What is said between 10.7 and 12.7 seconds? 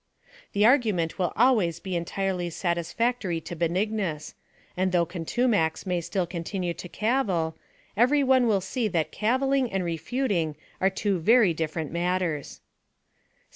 are two very diflerent matters.